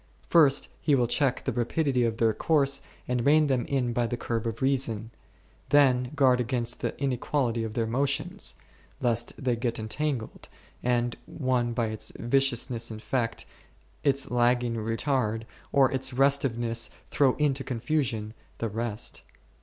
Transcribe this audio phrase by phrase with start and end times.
[0.31, 4.17] First he will check the rapidity of their course and rein them in by the
[4.17, 5.11] curb of reason;
[5.69, 8.55] then guard against the in equality of their motions,
[8.99, 10.49] lest they get entangled,
[10.81, 13.45] and one by its viciousness infect,
[14.03, 19.21] its lagging retard, or its restiveness throw into confusion, the rest.